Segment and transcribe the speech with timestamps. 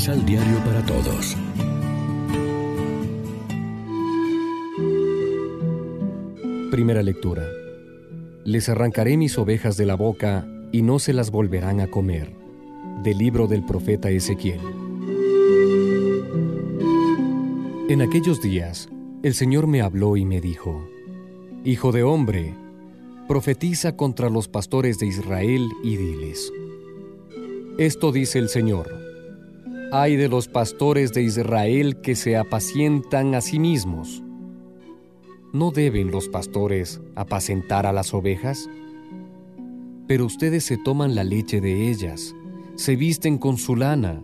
[0.00, 1.36] Misal Diario para Todos.
[6.70, 7.46] Primera lectura.
[8.44, 12.32] Les arrancaré mis ovejas de la boca y no se las volverán a comer.
[13.02, 14.60] Del libro del profeta Ezequiel.
[17.90, 18.88] En aquellos días,
[19.22, 20.82] el Señor me habló y me dijo,
[21.62, 22.54] Hijo de hombre,
[23.28, 26.50] profetiza contra los pastores de Israel y diles,
[27.76, 28.99] Esto dice el Señor,
[29.92, 34.22] hay de los pastores de Israel que se apacientan a sí mismos.
[35.52, 38.68] ¿No deben los pastores apacentar a las ovejas?
[40.06, 42.36] Pero ustedes se toman la leche de ellas,
[42.76, 44.22] se visten con su lana,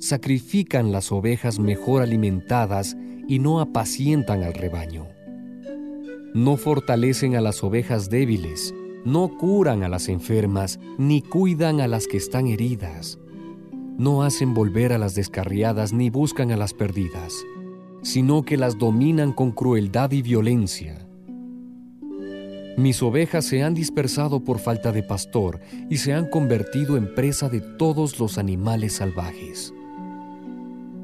[0.00, 2.94] sacrifican las ovejas mejor alimentadas
[3.26, 5.06] y no apacientan al rebaño.
[6.34, 8.74] No fortalecen a las ovejas débiles,
[9.06, 13.18] no curan a las enfermas, ni cuidan a las que están heridas.
[13.98, 17.32] No hacen volver a las descarriadas ni buscan a las perdidas,
[18.02, 21.06] sino que las dominan con crueldad y violencia.
[22.76, 27.48] Mis ovejas se han dispersado por falta de pastor y se han convertido en presa
[27.48, 29.72] de todos los animales salvajes.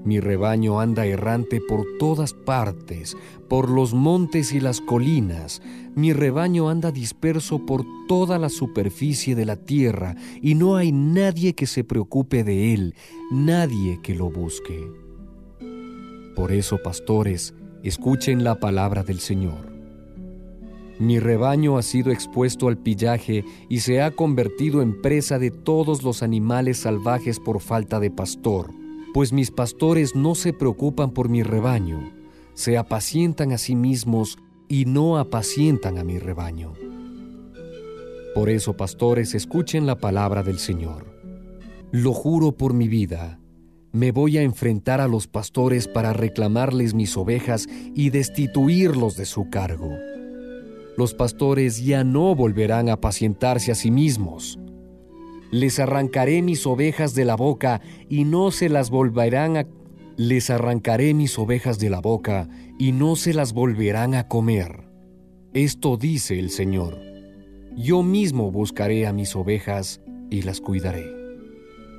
[0.05, 3.17] Mi rebaño anda errante por todas partes,
[3.49, 5.63] por los montes y las colinas.
[5.95, 11.55] Mi rebaño anda disperso por toda la superficie de la tierra, y no hay nadie
[11.55, 12.95] que se preocupe de él,
[13.31, 14.91] nadie que lo busque.
[16.35, 19.71] Por eso, pastores, escuchen la palabra del Señor.
[20.99, 26.03] Mi rebaño ha sido expuesto al pillaje y se ha convertido en presa de todos
[26.03, 28.82] los animales salvajes por falta de pastor
[29.13, 32.13] pues mis pastores no se preocupan por mi rebaño,
[32.55, 34.39] se apacientan a sí mismos
[34.69, 36.73] y no apacientan a mi rebaño.
[38.35, 41.07] Por eso, pastores, escuchen la palabra del Señor.
[41.91, 43.39] Lo juro por mi vida,
[43.93, 49.51] me voy a enfrentar a los pastores para reclamarles mis ovejas y destituirlos de su
[49.51, 49.91] cargo.
[50.97, 54.59] Los pastores ya no volverán a apacientarse a sí mismos
[55.53, 59.67] les arrancaré mis ovejas de la boca y no se las volverán a...
[60.17, 62.49] Les arrancaré mis ovejas de la boca
[62.79, 64.89] y no se las volverán a comer.
[65.53, 66.99] Esto dice el Señor.
[67.77, 71.07] Yo mismo buscaré a mis ovejas y las cuidaré.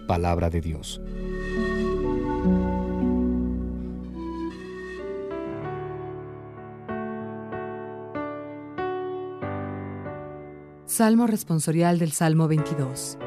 [0.08, 1.00] Palabra de Dios.
[10.86, 13.18] Salmo responsorial del Salmo 22.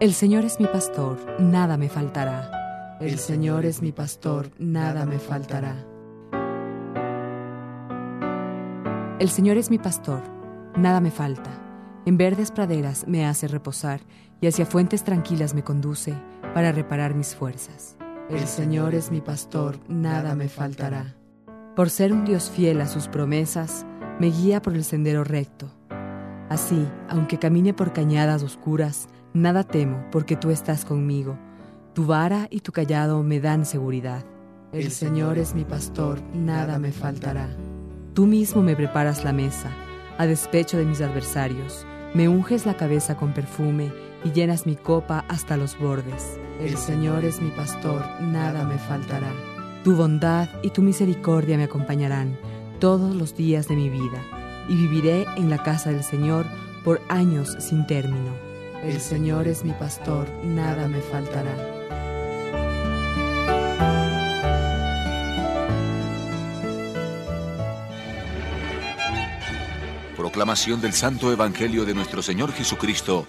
[0.00, 2.96] El Señor es mi pastor, nada me faltará.
[3.02, 5.76] El Señor es mi pastor, nada me faltará.
[9.18, 10.22] El Señor es mi pastor,
[10.74, 11.50] nada me falta.
[12.06, 14.00] En verdes praderas me hace reposar
[14.40, 16.14] y hacia fuentes tranquilas me conduce
[16.54, 17.98] para reparar mis fuerzas.
[18.30, 21.14] El Señor es mi pastor, nada me faltará.
[21.76, 23.84] Por ser un Dios fiel a sus promesas,
[24.18, 25.70] me guía por el sendero recto.
[26.48, 31.38] Así, aunque camine por cañadas oscuras, Nada temo, porque tú estás conmigo.
[31.94, 34.24] Tu vara y tu callado me dan seguridad.
[34.72, 37.48] El Señor es mi pastor, nada me faltará.
[38.14, 39.70] Tú mismo me preparas la mesa,
[40.18, 41.86] a despecho de mis adversarios.
[42.12, 43.92] Me unges la cabeza con perfume
[44.24, 46.38] y llenas mi copa hasta los bordes.
[46.60, 49.32] El Señor es mi pastor, nada me faltará.
[49.84, 52.36] Tu bondad y tu misericordia me acompañarán
[52.80, 54.22] todos los días de mi vida,
[54.68, 56.46] y viviré en la casa del Señor
[56.84, 58.49] por años sin término.
[58.82, 61.54] El Señor es mi pastor, nada me faltará.
[70.16, 73.26] Proclamación del Santo Evangelio de nuestro Señor Jesucristo,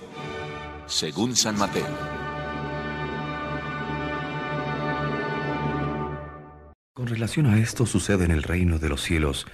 [0.85, 1.85] según San Mateo.
[6.94, 9.45] Con relación a esto sucede en el reino de los cielos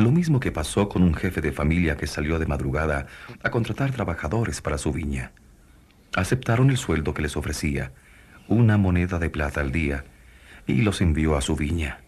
[0.00, 3.06] lo mismo que pasó con un jefe de familia que salió de madrugada
[3.42, 5.32] a contratar trabajadores para su viña.
[6.14, 7.92] Aceptaron el sueldo que les ofrecía,
[8.48, 10.04] una moneda de plata al día,
[10.66, 12.00] y los envió a su viña.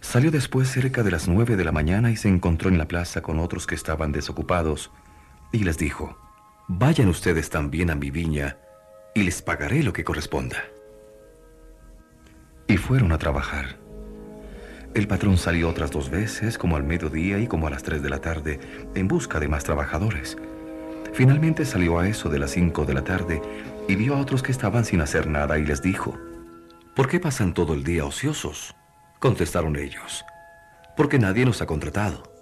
[0.00, 3.22] Salió después cerca de las nueve de la mañana y se encontró en la plaza
[3.22, 4.90] con otros que estaban desocupados,
[5.52, 6.18] y les dijo,
[6.68, 8.58] Vayan ustedes también a mi viña,
[9.14, 10.64] y les pagaré lo que corresponda.
[12.68, 13.85] Y fueron a trabajar.
[14.96, 18.08] El patrón salió otras dos veces, como al mediodía y como a las tres de
[18.08, 18.58] la tarde,
[18.94, 20.38] en busca de más trabajadores.
[21.12, 23.42] Finalmente salió a eso de las cinco de la tarde
[23.88, 26.16] y vio a otros que estaban sin hacer nada y les dijo,
[26.94, 28.74] ¿Por qué pasan todo el día ociosos?
[29.18, 30.24] Contestaron ellos,
[30.96, 32.32] porque nadie nos ha contratado.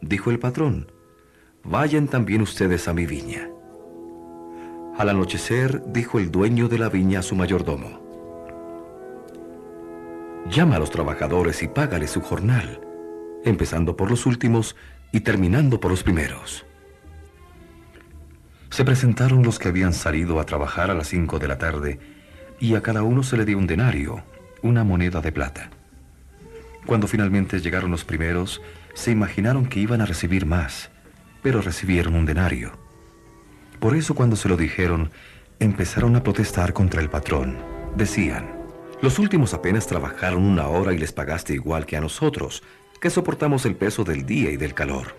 [0.00, 0.90] Dijo el patrón,
[1.62, 3.50] vayan también ustedes a mi viña.
[4.96, 8.07] Al anochecer dijo el dueño de la viña a su mayordomo,
[10.48, 12.80] llama a los trabajadores y págales su jornal,
[13.44, 14.76] empezando por los últimos
[15.12, 16.64] y terminando por los primeros.
[18.70, 21.98] Se presentaron los que habían salido a trabajar a las cinco de la tarde
[22.60, 24.22] y a cada uno se le dio un denario,
[24.62, 25.70] una moneda de plata.
[26.86, 28.62] Cuando finalmente llegaron los primeros,
[28.94, 30.90] se imaginaron que iban a recibir más,
[31.42, 32.72] pero recibieron un denario.
[33.78, 35.10] Por eso cuando se lo dijeron,
[35.60, 37.56] empezaron a protestar contra el patrón.
[37.96, 38.57] Decían,
[39.00, 42.62] los últimos apenas trabajaron una hora y les pagaste igual que a nosotros,
[43.00, 45.14] que soportamos el peso del día y del calor.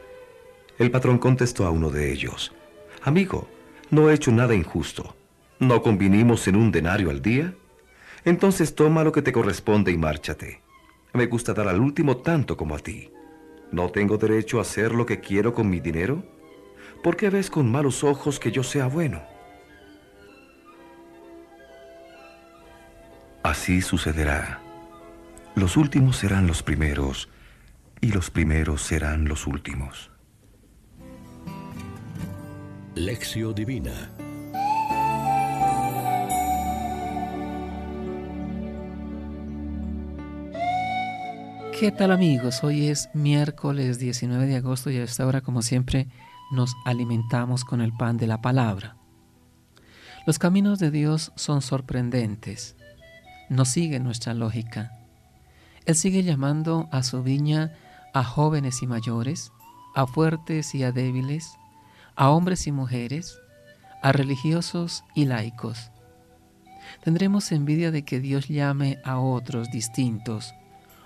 [0.78, 2.54] El patrón contestó a uno de ellos,
[3.02, 3.48] Amigo,
[3.90, 5.16] no he hecho nada injusto.
[5.60, 7.54] ¿No convinimos en un denario al día?
[8.26, 10.62] Entonces toma lo que te corresponde y márchate.
[11.14, 13.12] Me gusta dar al último tanto como a ti.
[13.72, 16.24] ¿No tengo derecho a hacer lo que quiero con mi dinero?
[17.04, 19.22] ¿Por qué ves con malos ojos que yo sea bueno?
[23.50, 24.62] Así sucederá.
[25.56, 27.30] Los últimos serán los primeros
[28.00, 30.12] y los primeros serán los últimos.
[32.94, 34.12] Lección Divina
[41.80, 42.64] ¿Qué tal amigos?
[42.64, 46.08] Hoy es miércoles 19 de agosto y a esta hora como siempre
[46.52, 48.96] nos alimentamos con el pan de la palabra.
[50.28, 52.76] Los caminos de Dios son sorprendentes,
[53.50, 54.92] no siguen nuestra lógica.
[55.86, 57.74] Él sigue llamando a su viña
[58.14, 59.52] a jóvenes y mayores,
[59.96, 61.58] a fuertes y a débiles,
[62.16, 63.40] a hombres y mujeres,
[64.02, 65.92] a religiosos y laicos.
[67.04, 70.54] Tendremos envidia de que Dios llame a otros distintos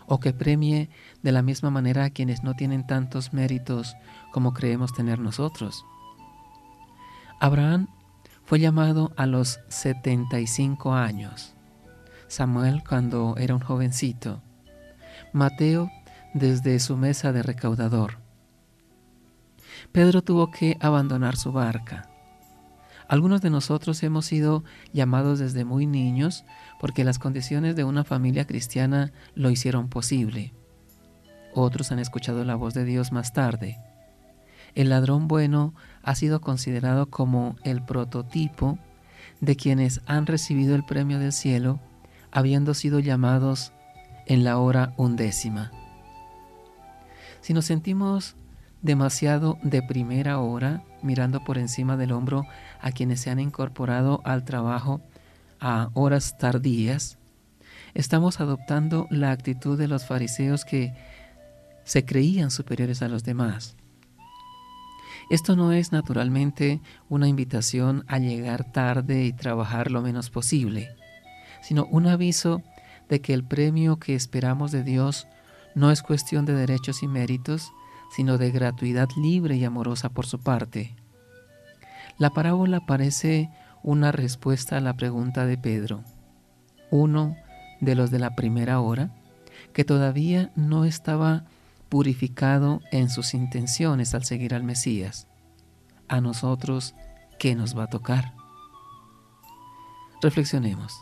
[0.06, 0.90] o que premie
[1.22, 3.96] de la misma manera a quienes no tienen tantos méritos
[4.32, 5.86] como creemos tener nosotros.
[7.40, 7.88] Abraham
[8.46, 11.54] fue llamado a los 75 años,
[12.34, 14.42] Samuel cuando era un jovencito,
[15.34, 15.92] Mateo
[16.34, 18.18] desde su mesa de recaudador.
[19.92, 22.10] Pedro tuvo que abandonar su barca.
[23.08, 24.64] Algunos de nosotros hemos sido
[24.94, 26.44] llamados desde muy niños
[26.80, 30.56] porque las condiciones de una familia cristiana lo hicieron posible.
[31.54, 33.78] Otros han escuchado la voz de Dios más tarde.
[34.74, 38.80] El ladrón bueno ha sido considerado como el prototipo
[39.40, 41.80] de quienes han recibido el premio del cielo,
[42.34, 43.72] habiendo sido llamados
[44.26, 45.72] en la hora undécima.
[47.42, 48.36] Si nos sentimos
[48.82, 52.46] demasiado de primera hora, mirando por encima del hombro
[52.82, 55.02] a quienes se han incorporado al trabajo
[55.60, 57.18] a horas tardías,
[57.94, 60.94] estamos adoptando la actitud de los fariseos que
[61.84, 63.76] se creían superiores a los demás.
[65.30, 70.96] Esto no es naturalmente una invitación a llegar tarde y trabajar lo menos posible,
[71.64, 72.62] sino un aviso
[73.10, 75.28] de que el premio que esperamos de Dios
[75.76, 77.72] no es cuestión de derechos y méritos,
[78.12, 80.96] sino de gratuidad libre y amorosa por su parte.
[82.20, 83.50] La parábola parece
[83.82, 86.04] una respuesta a la pregunta de Pedro,
[86.92, 87.36] uno
[87.82, 89.10] de los de la primera hora,
[89.74, 91.46] que todavía no estaba
[91.90, 95.28] purificado en sus intenciones al seguir al Mesías.
[96.08, 96.94] A nosotros,
[97.40, 98.34] ¿qué nos va a tocar?
[100.22, 100.94] Reflexionemos.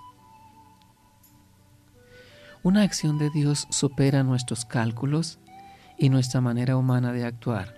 [2.63, 5.39] Una acción de Dios supera nuestros cálculos
[5.97, 7.73] y nuestra manera humana de actuar.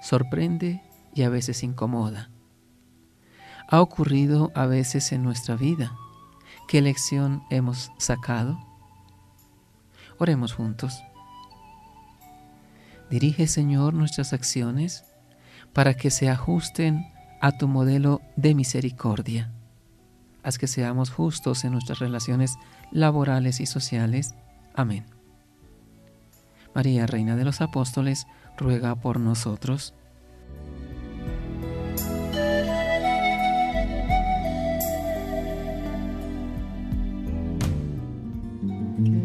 [0.00, 0.80] Sorprende
[1.14, 2.30] y a veces incomoda.
[3.68, 5.96] Ha ocurrido a veces en nuestra vida.
[6.68, 8.56] ¿Qué lección hemos sacado?
[10.16, 11.02] Oremos juntos.
[13.10, 15.04] Dirige, Señor, nuestras acciones
[15.72, 19.50] para que se ajusten a tu modelo de misericordia.
[20.42, 22.56] Haz que seamos justos en nuestras relaciones
[22.90, 24.34] laborales y sociales.
[24.74, 25.04] Amén.
[26.74, 29.94] María, Reina de los Apóstoles, ruega por nosotros.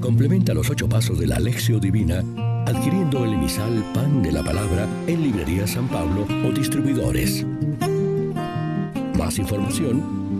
[0.02, 2.24] Complementa los ocho pasos de la Alexio Divina
[2.68, 7.46] adquiriendo el emisal Pan de la Palabra en Librería San Pablo o distribuidores.
[9.18, 10.27] Más información